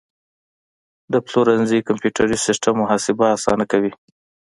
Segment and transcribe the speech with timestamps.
[1.13, 3.91] د پلورنځي کمپیوټري سیستم محاسبه اسانه کوي.